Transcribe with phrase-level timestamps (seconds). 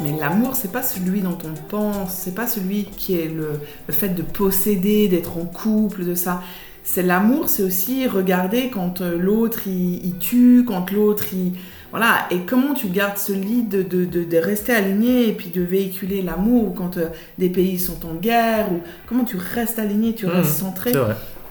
[0.00, 3.92] Mais l'amour, c'est pas celui dont on pense, c'est pas celui qui est le, le
[3.92, 6.42] fait de posséder, d'être en couple, de ça.
[6.84, 11.52] C'est l'amour, c'est aussi regarder quand euh, l'autre il, il tue, quand l'autre il.
[11.90, 15.50] Voilà, et comment tu gardes ce lit de, de, de, de rester aligné et puis
[15.50, 20.14] de véhiculer l'amour quand euh, des pays sont en guerre, ou comment tu restes aligné,
[20.14, 20.92] tu Mmh, restes centré.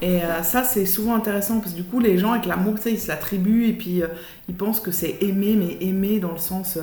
[0.02, 2.82] Et euh, ça, c'est souvent intéressant parce que du coup, les gens avec l'amour, tu
[2.82, 4.08] sais, ils se l'attribuent et puis euh,
[4.48, 6.76] ils pensent que c'est aimer, mais aimer dans le sens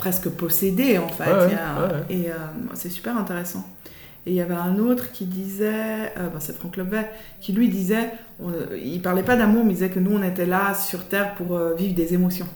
[0.00, 1.30] presque possédé en fait.
[1.30, 2.10] Ouais, a-.
[2.10, 2.34] Et euh,
[2.74, 3.64] c'est super intéressant.
[4.26, 7.06] Et il y avait un autre qui disait, euh, bah, c'est Franck Lebet,
[7.40, 8.10] qui lui disait,
[8.42, 11.34] on- il parlait pas d'amour, mais il disait que nous, on était là sur Terre
[11.34, 12.46] pour euh, vivre des émotions.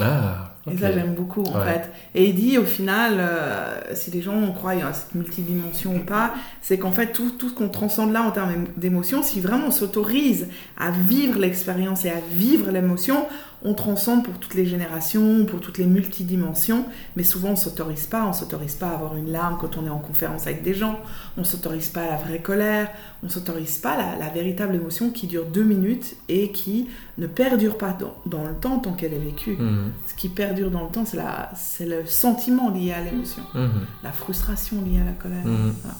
[0.00, 1.64] Ah, Et ça, j'aime beaucoup, en Ouais.
[1.64, 1.90] fait.
[2.14, 6.34] Et il dit, au final, euh, si les gens croient à cette multidimension ou pas,
[6.60, 9.70] c'est qu'en fait, tout, tout ce qu'on transcende là en termes d'émotion, si vraiment on
[9.70, 13.26] s'autorise à vivre l'expérience et à vivre l'émotion,
[13.64, 16.84] on transcende pour toutes les générations, pour toutes les multidimensions,
[17.16, 19.90] mais souvent on s'autorise pas, on s'autorise pas à avoir une larme quand on est
[19.90, 21.00] en conférence avec des gens,
[21.38, 22.88] on s'autorise pas à la vraie colère,
[23.24, 27.26] on s'autorise pas à la, la véritable émotion qui dure deux minutes et qui ne
[27.26, 29.56] perdure pas dans, dans le temps tant qu'elle est vécue.
[29.58, 30.28] Mhm, Ce qui
[30.64, 33.70] dans le temps, c'est la- c'est le sentiment lié à l'émotion, mhm,
[34.02, 35.44] la frustration liée à la colère.
[35.44, 35.74] mhm.
[35.82, 35.96] Voilà.